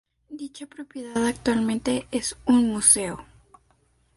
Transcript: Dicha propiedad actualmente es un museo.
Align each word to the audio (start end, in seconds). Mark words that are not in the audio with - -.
Dicha 0.31 0.65
propiedad 0.65 1.27
actualmente 1.27 2.07
es 2.09 2.35
un 2.47 2.71
museo. 2.71 3.23